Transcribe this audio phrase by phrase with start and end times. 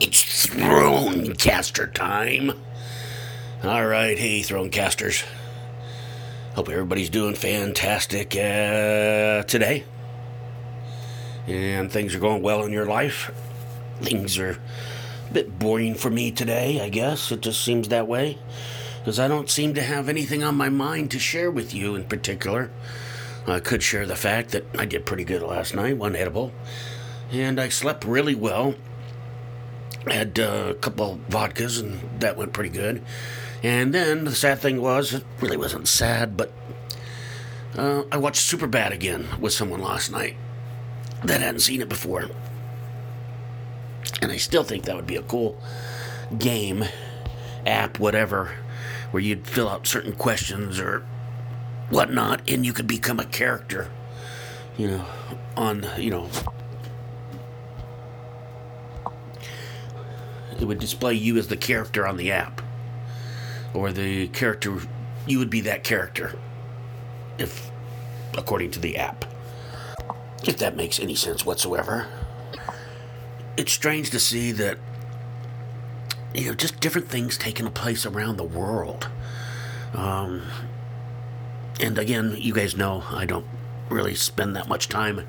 [0.00, 2.52] It's Thronecaster time.
[3.64, 5.24] All right, hey, Thronecasters.
[6.54, 9.82] Hope everybody's doing fantastic uh, today.
[11.48, 13.32] And things are going well in your life.
[14.00, 14.60] Things are
[15.30, 17.32] a bit boring for me today, I guess.
[17.32, 18.38] It just seems that way.
[19.00, 22.04] Because I don't seem to have anything on my mind to share with you in
[22.04, 22.70] particular.
[23.48, 26.52] I could share the fact that I did pretty good last night, one edible.
[27.32, 28.76] And I slept really well
[30.12, 33.02] had uh, a couple vodkas, and that went pretty good.
[33.62, 36.52] And then the sad thing was, it really wasn't sad, but
[37.76, 40.36] uh, I watched Superbad again with someone last night
[41.24, 42.28] that hadn't seen it before.
[44.22, 45.60] And I still think that would be a cool
[46.38, 46.84] game,
[47.66, 48.52] app, whatever,
[49.10, 51.04] where you'd fill out certain questions or
[51.90, 53.90] whatnot, and you could become a character,
[54.76, 55.06] you know,
[55.56, 56.28] on, you know,
[60.58, 62.62] it would display you as the character on the app.
[63.74, 64.78] Or the character,
[65.26, 66.38] you would be that character.
[67.38, 67.70] If,
[68.36, 69.24] according to the app.
[70.44, 72.06] If that makes any sense whatsoever.
[73.56, 74.78] It's strange to see that,
[76.34, 79.08] you know, just different things taking place around the world.
[79.94, 80.42] Um,
[81.80, 83.46] and again, you guys know I don't
[83.88, 85.26] really spend that much time.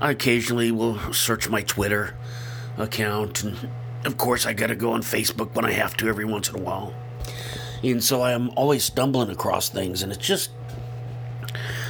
[0.00, 2.14] I occasionally will search my Twitter
[2.76, 3.70] account and
[4.06, 6.62] of course, I gotta go on Facebook when I have to every once in a
[6.62, 6.94] while.
[7.82, 10.50] And so I'm always stumbling across things, and it's just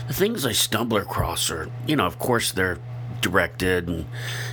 [0.08, 2.78] the things I stumble across are, you know, of course, they're
[3.20, 4.06] directed, and,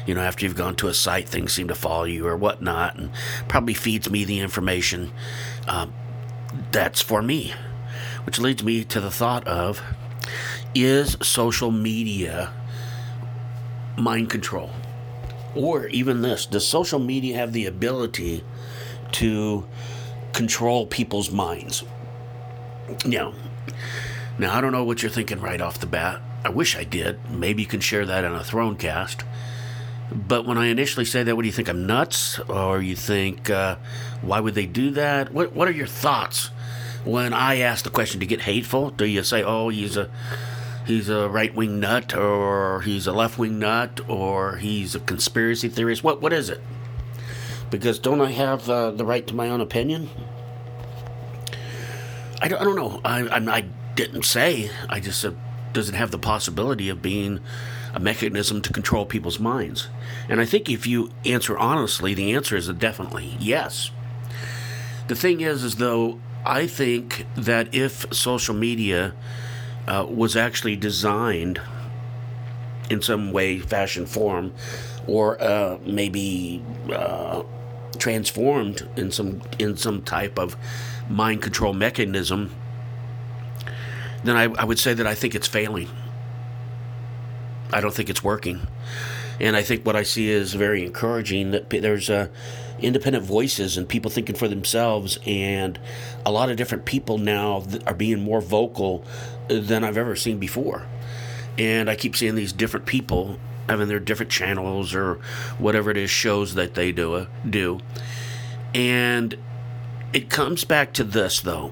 [0.05, 2.97] you know, after you've gone to a site, things seem to follow you or whatnot,
[2.97, 3.11] and
[3.47, 5.11] probably feeds me the information
[5.67, 5.87] uh,
[6.71, 7.53] that's for me.
[8.25, 9.81] Which leads me to the thought of
[10.73, 12.51] is social media
[13.97, 14.71] mind control?
[15.55, 18.43] Or even this does social media have the ability
[19.13, 19.65] to
[20.33, 21.83] control people's minds?
[23.05, 23.33] Now,
[24.37, 26.21] now I don't know what you're thinking right off the bat.
[26.43, 27.29] I wish I did.
[27.29, 29.23] Maybe you can share that on a Thronecast.
[30.11, 31.69] But when I initially say that, what do you think?
[31.69, 33.77] I'm nuts, or you think, uh,
[34.21, 35.33] why would they do that?
[35.33, 36.47] What What are your thoughts
[37.05, 38.19] when I ask the question?
[38.19, 38.89] To get hateful?
[38.89, 40.09] Do you say, oh, he's a
[40.85, 45.69] he's a right wing nut or he's a left wing nut or he's a conspiracy
[45.69, 46.03] theorist.
[46.03, 46.61] What what is it?
[47.69, 50.09] Because don't I have uh, the right to my own opinion?
[52.41, 53.01] I don't, I don't know.
[53.03, 54.69] I, I, I didn't say.
[54.89, 55.35] I just said,
[55.71, 57.39] does it have the possibility of being
[57.93, 59.87] a mechanism to control people's minds?
[60.29, 63.91] And I think if you answer honestly, the answer is definitely yes.
[65.07, 69.13] The thing is, is though, I think that if social media
[69.87, 71.61] uh, was actually designed
[72.89, 74.53] in some way, fashion, form,
[75.07, 76.61] or uh, maybe
[76.91, 77.43] uh,
[77.97, 80.55] transformed in some in some type of
[81.09, 82.51] mind control mechanism,
[84.23, 85.89] then I, I would say that I think it's failing.
[87.71, 88.67] I don't think it's working.
[89.39, 92.27] And I think what I see is very encouraging that there's uh,
[92.83, 95.79] independent voices and people thinking for themselves, and
[96.25, 99.03] a lot of different people now are being more vocal
[99.47, 100.85] than I've ever seen before.
[101.57, 103.39] And I keep seeing these different people
[103.69, 105.15] having their different channels or
[105.57, 107.79] whatever it is shows that they do uh, do.
[108.73, 109.37] And
[110.11, 111.71] it comes back to this though.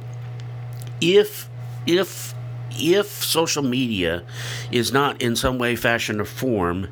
[1.00, 1.50] If
[1.86, 2.34] if
[2.72, 4.24] if social media
[4.72, 6.88] is not in some way, fashion, or form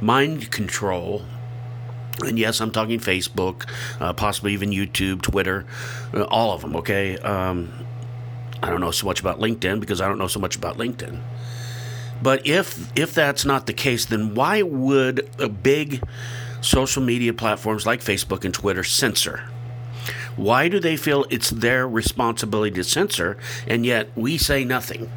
[0.00, 1.22] mind control,
[2.20, 3.68] and yes, I'm talking Facebook,
[4.00, 5.64] uh, possibly even YouTube, Twitter,
[6.14, 7.18] uh, all of them, okay?
[7.18, 7.72] Um,
[8.62, 11.20] I don't know so much about LinkedIn because I don't know so much about LinkedIn.
[12.22, 16.00] But if if that's not the case, then why would a big
[16.60, 19.48] social media platforms like Facebook and Twitter censor?
[20.36, 23.36] Why do they feel it's their responsibility to censor,
[23.66, 25.10] and yet we say nothing?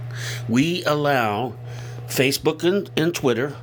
[0.49, 1.53] We allow
[2.07, 3.55] Facebook and, and Twitter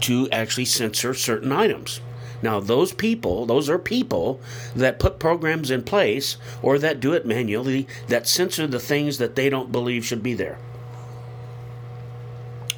[0.00, 2.00] to actually censor certain items.
[2.42, 4.40] Now, those people, those are people
[4.74, 9.36] that put programs in place or that do it manually that censor the things that
[9.36, 10.58] they don't believe should be there.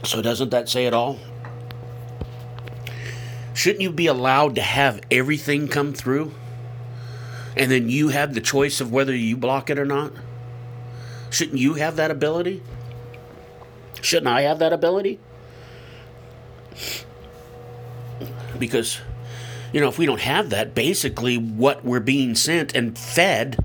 [0.02, 1.18] So, doesn't that say it all?
[3.54, 6.32] Shouldn't you be allowed to have everything come through?
[7.56, 10.12] And then you have the choice of whether you block it or not?
[11.30, 12.62] Shouldn't you have that ability?
[14.02, 15.18] Shouldn't I have that ability?
[18.58, 19.00] Because
[19.74, 23.58] you know, if we don't have that, basically what we're being sent and fed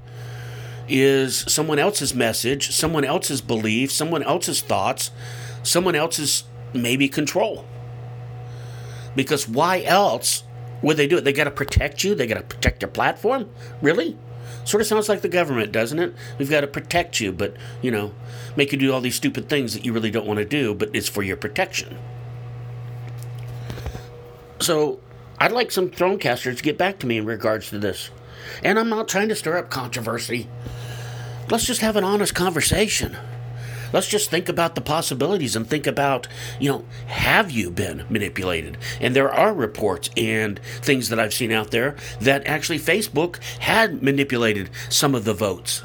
[0.88, 5.12] is someone else's message, someone else's belief, someone else's thoughts,
[5.62, 7.64] someone else's maybe control.
[9.16, 10.44] Because why else
[10.82, 11.24] Would they do it?
[11.24, 12.16] They got to protect you.
[12.16, 13.50] They got to protect your platform.
[13.82, 14.18] Really?
[14.64, 16.14] Sort of sounds like the government, doesn't it?
[16.38, 18.14] We've got to protect you, but you know,
[18.56, 20.90] make you do all these stupid things that you really don't want to do, but
[20.94, 21.98] it's for your protection.
[24.60, 25.00] So,
[25.40, 28.10] I'd like some Thronecasters to get back to me in regards to this.
[28.64, 30.50] And I'm not trying to stir up controversy.
[31.50, 33.18] Let's just have an honest conversation.
[33.92, 36.28] Let's just think about the possibilities and think about,
[36.60, 38.78] you know, have you been manipulated?
[39.02, 44.04] And there are reports and things that I've seen out there that actually Facebook had
[44.04, 45.84] manipulated some of the votes.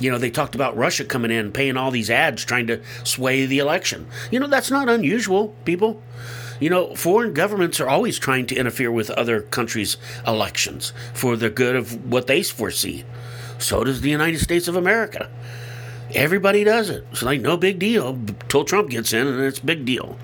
[0.00, 3.46] You know, they talked about Russia coming in, paying all these ads, trying to sway
[3.46, 4.06] the election.
[4.30, 6.02] You know, that's not unusual, people.
[6.60, 11.50] You know, foreign governments are always trying to interfere with other countries' elections for the
[11.50, 13.04] good of what they foresee.
[13.58, 15.30] So does the United States of America.
[16.14, 17.06] Everybody does it.
[17.10, 20.16] It's like no big deal until Trump gets in, and it's big deal.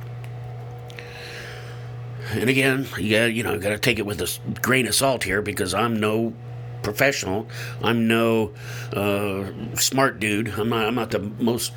[2.31, 5.25] And again, you got you know got to take it with a grain of salt
[5.25, 6.35] here because I'm no
[6.83, 7.49] professional.
[7.83, 8.53] I'm no
[8.93, 10.49] uh, smart dude.
[10.49, 10.87] I'm not.
[10.87, 11.73] I'm not the most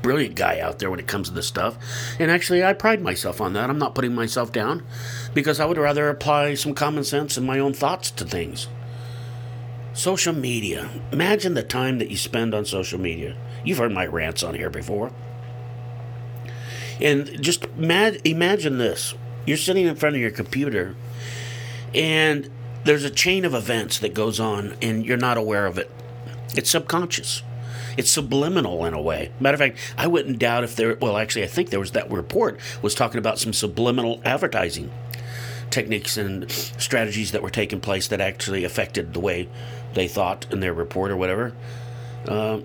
[0.00, 1.76] brilliant guy out there when it comes to this stuff.
[2.18, 3.70] And actually, I pride myself on that.
[3.70, 4.84] I'm not putting myself down
[5.34, 8.68] because I would rather apply some common sense and my own thoughts to things.
[9.92, 10.90] Social media.
[11.12, 13.36] Imagine the time that you spend on social media.
[13.64, 15.12] You've heard my rants on here before.
[17.00, 20.94] And just imagine this you're sitting in front of your computer,
[21.94, 22.48] and
[22.84, 25.90] there's a chain of events that goes on, and you're not aware of it.
[26.54, 27.42] It's subconscious.
[27.96, 29.30] It's subliminal in a way.
[29.40, 30.96] Matter of fact, I wouldn't doubt if there.
[30.96, 34.90] Well, actually, I think there was that report was talking about some subliminal advertising
[35.70, 39.48] techniques and strategies that were taking place that actually affected the way
[39.94, 41.54] they thought in their report or whatever.
[42.26, 42.60] Uh,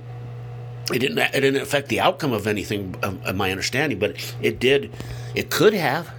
[0.94, 1.18] it didn't.
[1.18, 4.92] It didn't affect the outcome of anything, of, of my understanding, but it did.
[5.36, 6.14] It could have.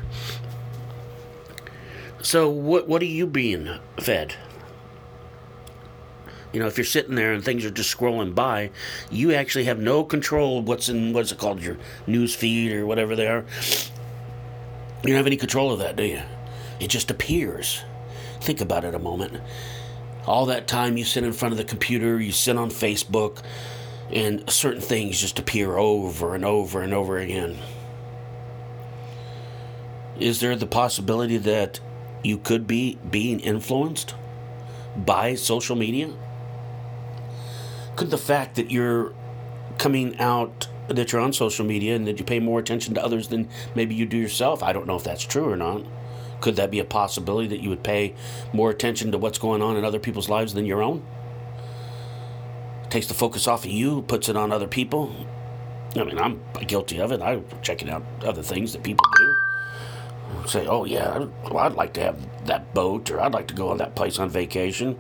[2.21, 4.35] So, what what are you being fed?
[6.53, 8.71] You know, if you're sitting there and things are just scrolling by,
[9.11, 12.87] you actually have no control of what's in what's it called your news feed or
[12.87, 13.45] whatever they are.
[15.03, 16.23] You don't have any control of that, do you?
[16.81, 17.83] It just appears.
[18.41, 19.41] Think about it a moment
[20.29, 23.43] all that time you sit in front of the computer, you sit on Facebook,
[24.13, 27.57] and certain things just appear over and over and over again.
[30.21, 31.81] Is there the possibility that
[32.23, 34.15] you could be being influenced
[34.97, 36.13] by social media?
[37.99, 39.13] Could the fact that you're
[39.77, 43.29] coming out that you're on social media and that you pay more attention to others
[43.29, 45.85] than maybe you do yourself, I don't know if that's true or not
[46.41, 48.15] could that be a possibility that you would pay
[48.53, 51.05] more attention to what's going on in other people's lives than your own?
[52.91, 55.15] Takes the focus off of you, puts it on other people.
[55.97, 57.21] I mean, I'm guilty of it.
[57.21, 59.35] I'm checking out other things that people do.
[60.47, 63.69] Say, oh, yeah, well, I'd like to have that boat, or I'd like to go
[63.71, 64.97] on that place on vacation.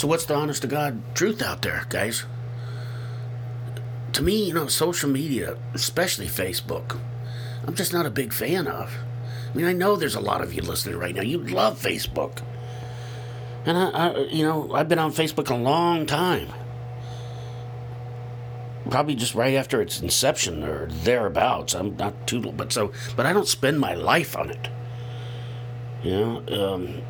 [0.00, 2.24] So, what's the honest to God truth out there, guys?
[4.14, 6.98] To me, you know, social media, especially Facebook,
[7.66, 8.96] I'm just not a big fan of.
[9.52, 11.20] I mean, I know there's a lot of you listening right now.
[11.20, 12.42] You love Facebook.
[13.66, 16.48] And I, I, you know, I've been on Facebook a long time.
[18.88, 21.74] Probably just right after its inception or thereabouts.
[21.74, 24.70] I'm not too, but so, but I don't spend my life on it.
[26.02, 27.02] You know, um,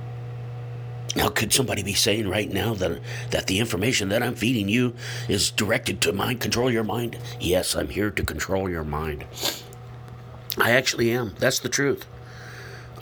[1.17, 3.01] now could somebody be saying right now that
[3.31, 4.95] that the information that I'm feeding you
[5.29, 7.19] is directed to mind control your mind?
[7.41, 9.25] Yes, I'm here to control your mind.
[10.59, 11.35] I actually am.
[11.39, 12.07] That's the truth.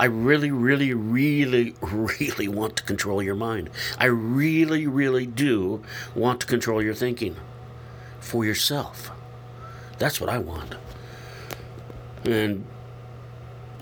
[0.00, 3.68] I really, really, really, really want to control your mind.
[3.98, 5.82] I really, really do
[6.14, 7.36] want to control your thinking
[8.20, 9.10] for yourself.
[9.98, 10.76] That's what I want.
[12.24, 12.64] And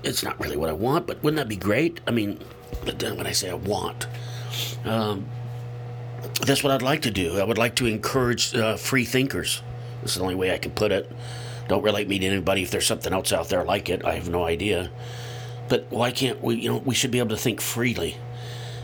[0.03, 2.01] it's not really what I want, but wouldn't that be great?
[2.07, 2.39] I mean,
[2.87, 4.07] when I say I want,
[4.85, 5.27] um,
[6.41, 7.39] that's what I'd like to do.
[7.39, 9.61] I would like to encourage uh, free thinkers.
[10.01, 11.11] That's the only way I can put it.
[11.67, 14.05] Don't relate me to anybody if there's something else out there like it.
[14.05, 14.89] I have no idea.
[15.67, 16.55] But why can't we?
[16.55, 18.17] You know, we should be able to think freely.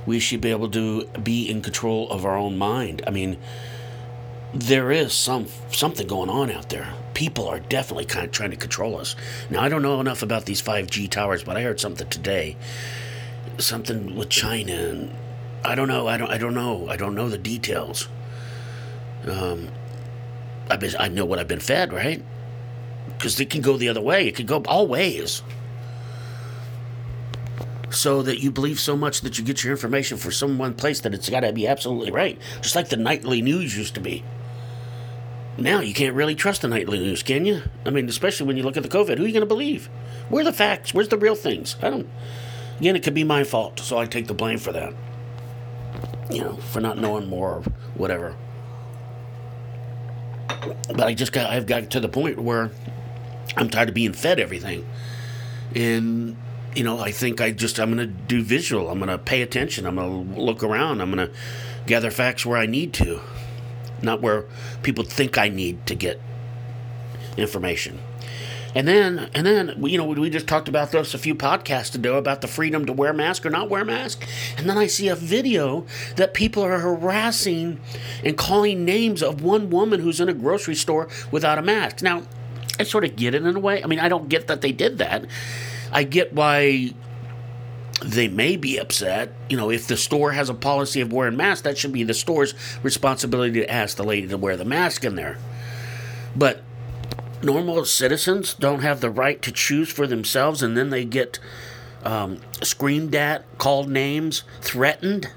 [0.05, 3.03] We should be able to be in control of our own mind.
[3.07, 3.37] I mean,
[4.53, 6.93] there is some something going on out there.
[7.13, 9.15] People are definitely kind of trying to control us.
[9.49, 12.57] Now, I don't know enough about these 5G towers, but I heard something today,
[13.57, 15.15] something with China, and
[15.63, 16.07] I don't know.
[16.07, 16.29] I don't.
[16.29, 16.87] I don't know.
[16.89, 18.07] I don't know the details.
[19.25, 19.69] Um,
[20.69, 22.23] I been, I know what I've been fed, right?
[23.07, 24.27] Because it can go the other way.
[24.27, 25.43] It can go all ways
[27.89, 31.01] so that you believe so much that you get your information for some one place
[31.01, 32.39] that it's got to be absolutely right.
[32.61, 34.23] Just like the nightly news used to be.
[35.57, 37.61] now you can't really trust the nightly news, can you?
[37.85, 39.17] I mean, especially when you look at the COVID.
[39.17, 39.89] Who are you going to believe?
[40.29, 40.93] Where are the facts?
[40.93, 41.75] Where's the real things?
[41.81, 42.09] I don't.
[42.83, 44.93] Again, it could be my fault, so I take the blame for that.
[46.29, 47.61] You know, for not knowing more or
[47.95, 48.35] whatever.
[50.89, 52.71] But I just got, I've got to the point where
[53.55, 54.85] I'm tired of being fed everything.
[55.73, 56.35] And,
[56.75, 58.89] you know, I think I just, I'm going to do visual.
[58.89, 59.85] I'm going to pay attention.
[59.85, 60.99] I'm going to look around.
[60.99, 61.33] I'm going to
[61.85, 63.21] gather facts where I need to,
[64.01, 64.43] not where
[64.81, 66.19] people think I need to get
[67.37, 67.99] information.
[68.75, 72.17] And then, and then, you know, we just talked about this a few podcasts ago
[72.17, 74.27] about the freedom to wear mask or not wear mask.
[74.57, 77.79] And then I see a video that people are harassing
[78.23, 82.01] and calling names of one woman who's in a grocery store without a mask.
[82.01, 82.23] Now,
[82.79, 83.83] I sort of get it in a way.
[83.83, 85.25] I mean, I don't get that they did that.
[85.91, 86.93] I get why
[88.03, 89.31] they may be upset.
[89.49, 92.15] You know, if the store has a policy of wearing masks, that should be the
[92.15, 95.37] store's responsibility to ask the lady to wear the mask in there.
[96.35, 96.63] But
[97.43, 101.39] normal citizens don't have the right to choose for themselves and then they get
[102.03, 105.29] um, screamed at, called names, threatened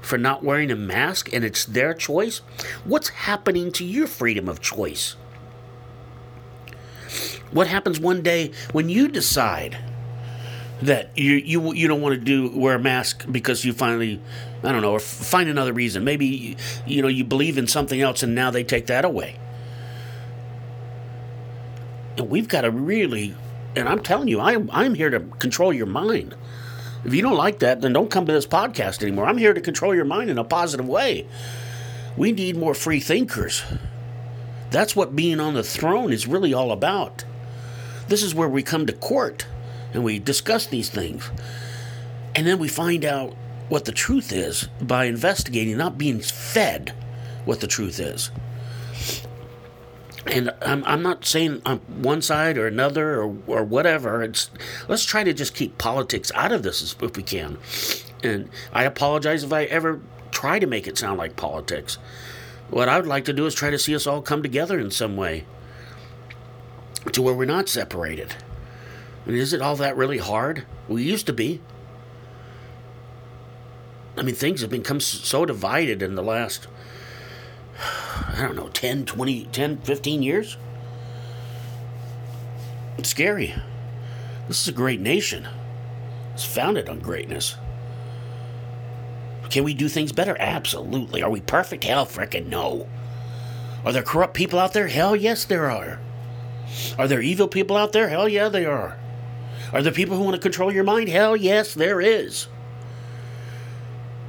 [0.00, 2.38] for not wearing a mask and it's their choice?
[2.84, 5.16] What's happening to your freedom of choice?
[7.50, 9.78] What happens one day when you decide
[10.80, 14.20] that you you you don't want to do wear a mask because you finally
[14.64, 16.02] I don't know or find another reason.
[16.02, 19.36] Maybe you know you believe in something else and now they take that away.
[22.16, 23.34] And we've got to really
[23.74, 26.34] and I'm telling you I'm I'm here to control your mind.
[27.04, 29.26] If you don't like that, then don't come to this podcast anymore.
[29.26, 31.26] I'm here to control your mind in a positive way.
[32.16, 33.64] We need more free thinkers.
[34.70, 37.24] That's what being on the throne is really all about.
[38.08, 39.46] This is where we come to court
[39.92, 41.30] and we discuss these things.
[42.34, 43.34] And then we find out
[43.68, 46.94] what the truth is by investigating, not being fed
[47.44, 48.30] what the truth is.
[50.26, 54.22] And I'm, I'm not saying on one side or another or, or whatever.
[54.22, 54.50] It's
[54.88, 57.58] let's try to just keep politics out of this if we can.
[58.22, 60.00] And I apologize if I ever
[60.30, 61.98] try to make it sound like politics.
[62.70, 64.90] What I would like to do is try to see us all come together in
[64.90, 65.44] some way
[67.10, 68.36] to where we're not separated.
[69.26, 70.64] Mean, is it all that really hard?
[70.88, 71.60] We used to be.
[74.16, 76.66] I mean, things have become so divided in the last,
[78.32, 80.56] I don't know, 10, 20, 10, 15 years.
[82.98, 83.54] It's scary.
[84.48, 85.46] This is a great nation.
[86.32, 87.56] It's founded on greatness.
[89.50, 90.34] Can we do things better?
[90.38, 91.22] Absolutely.
[91.22, 91.84] Are we perfect?
[91.84, 92.88] Hell frickin' no.
[93.84, 94.88] Are there corrupt people out there?
[94.88, 96.00] Hell yes, there are.
[96.96, 98.08] Are there evil people out there?
[98.08, 98.96] Hell yeah, they are.
[99.72, 101.08] Are there people who want to control your mind?
[101.08, 102.48] Hell yes, there is.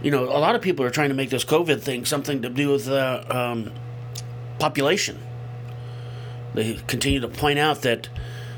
[0.02, 2.50] You know, a lot of people are trying to make this COVID thing something to
[2.50, 3.72] do with uh, um,
[4.60, 5.20] population.
[6.54, 8.10] They continue to point out that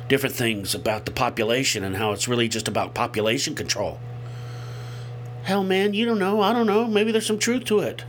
[0.08, 4.00] different things about the population and how it's really just about population control.
[5.44, 6.42] Hell, man, you don't know.
[6.42, 6.88] I don't know.
[6.88, 8.04] Maybe there's some truth to it.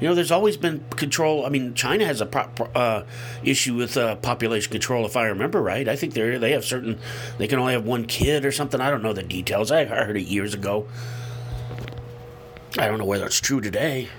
[0.00, 1.46] You know, there's always been control.
[1.46, 3.04] I mean, China has a pro- uh,
[3.42, 5.88] issue with uh, population control, if I remember right.
[5.88, 6.98] I think they they have certain.
[7.38, 8.80] They can only have one kid or something.
[8.80, 9.70] I don't know the details.
[9.70, 10.86] I heard it years ago.
[12.78, 14.10] I don't know whether it's true today.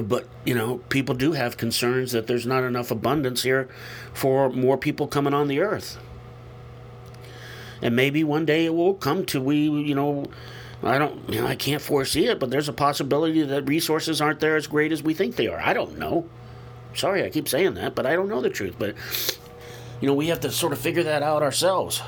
[0.00, 3.68] But you know, people do have concerns that there's not enough abundance here
[4.12, 5.98] for more people coming on the earth.
[7.80, 10.26] And maybe one day it will come to we, you know
[10.82, 14.40] I don't, you know, I can't foresee it, but there's a possibility that resources aren't
[14.40, 15.58] there as great as we think they are.
[15.58, 16.28] I don't know.
[16.94, 18.76] Sorry, I keep saying that, but I don't know the truth.
[18.78, 18.94] But,
[20.00, 22.00] you know, we have to sort of figure that out ourselves.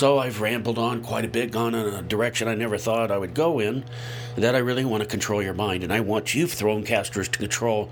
[0.00, 3.18] So I've rambled on quite a bit, gone in a direction I never thought I
[3.18, 3.84] would go in.
[4.34, 7.38] That I really want to control your mind, and I want you, throne casters, to
[7.38, 7.90] control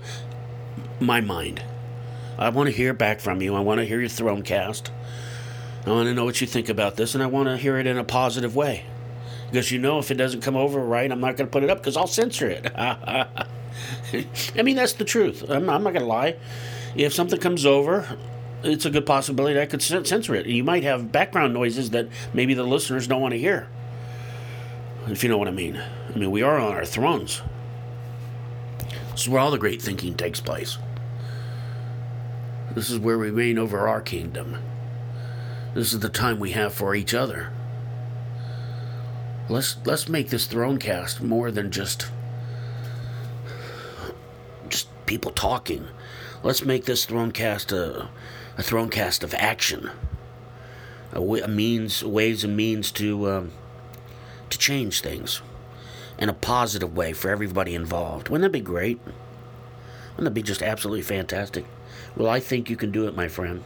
[0.99, 1.61] my mind.
[2.35, 3.53] I want to hear back from you.
[3.53, 4.91] I want to hear your throne cast.
[5.85, 7.85] I want to know what you think about this, and I want to hear it
[7.85, 8.85] in a positive way.
[9.51, 11.69] Because you know, if it doesn't come over right, I'm not going to put it
[11.69, 12.71] up because I'll censor it.
[12.75, 13.27] I
[14.63, 15.47] mean, that's the truth.
[15.47, 16.37] I'm, I'm not going to lie.
[16.95, 18.17] If something comes over,
[18.63, 20.45] it's a good possibility that I could censor it.
[20.45, 23.67] You might have background noises that maybe the listeners don't want to hear.
[25.07, 25.77] If you know what I mean.
[25.77, 27.41] I mean, we are on our thrones.
[29.11, 30.77] This is where all the great thinking takes place.
[32.75, 34.57] This is where we reign over our kingdom.
[35.73, 37.51] This is the time we have for each other.
[39.49, 42.11] Let's let's make this throne cast more than just
[44.67, 45.87] just people talking.
[46.43, 48.09] Let's make this throne cast a,
[48.59, 49.89] a throne cast of action.
[51.13, 53.51] A, a means, ways and means to um,
[54.49, 55.41] to change things.
[56.17, 58.27] in a positive way for everybody involved.
[58.27, 58.99] Wouldn't that be great?
[60.11, 61.65] Wouldn't that be just absolutely fantastic?
[62.17, 63.63] Well, I think you can do it, my friend.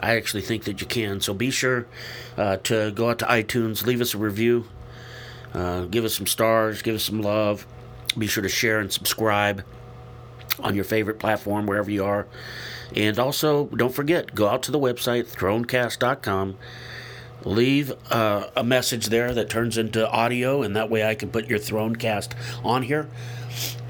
[0.00, 1.20] I actually think that you can.
[1.20, 1.86] So be sure
[2.36, 4.66] uh, to go out to iTunes, leave us a review,
[5.52, 7.66] uh, give us some stars, give us some love.
[8.16, 9.64] Be sure to share and subscribe
[10.60, 12.26] on your favorite platform, wherever you are.
[12.94, 16.56] And also, don't forget, go out to the website, thronecast.com.
[17.44, 21.46] Leave uh, a message there that turns into audio, and that way I can put
[21.46, 22.32] your Thronecast
[22.64, 23.08] on here.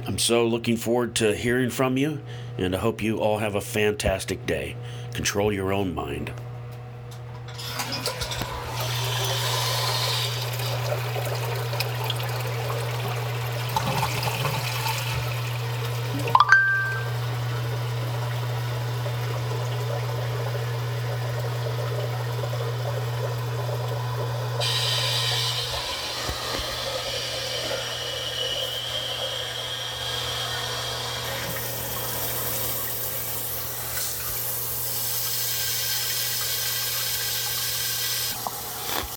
[0.06, 2.20] I'm so looking forward to hearing from you,
[2.58, 4.76] and I hope you all have a fantastic day.
[5.14, 6.32] Control your own mind.